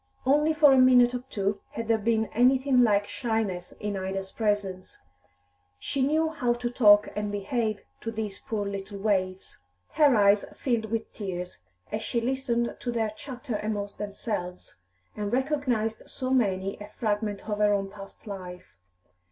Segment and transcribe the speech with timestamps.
[0.25, 4.97] Only for a minute or two had there been anything like shyness in Ida's presence;
[5.77, 9.59] she knew how to talk and behave to these poor little waifs.
[9.91, 11.59] Her eyes filled with tears
[11.91, 14.77] as she listened to their chatter among themselves,
[15.15, 18.73] and recognised so many a fragment of her own past life.